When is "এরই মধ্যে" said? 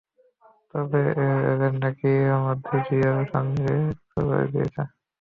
2.15-2.75